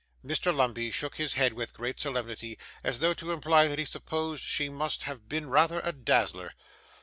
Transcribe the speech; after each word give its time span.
Mr. 0.25 0.51
Lumbey 0.51 0.89
shook 0.89 1.17
his 1.17 1.35
head 1.35 1.53
with 1.53 1.75
great 1.75 1.99
solemnity, 1.99 2.57
as 2.83 2.97
though 3.01 3.13
to 3.13 3.31
imply 3.31 3.67
that 3.67 3.77
he 3.77 3.85
supposed 3.85 4.43
she 4.43 4.67
must 4.67 5.03
have 5.03 5.29
been 5.29 5.47
rather 5.47 5.79
a 5.83 5.91
dazzler. 5.93 6.55